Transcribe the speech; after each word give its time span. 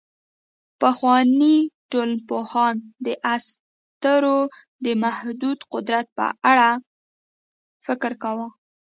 پخواني 0.81 1.55
ټولنپوهان 1.91 2.75
د 3.05 3.07
اسطورو 3.35 4.39
د 4.85 4.87
محدود 5.03 5.59
قدرت 5.73 6.05
په 6.17 6.25
اړه 6.51 6.69
فکر 7.85 8.11
کاوه. 8.23 8.47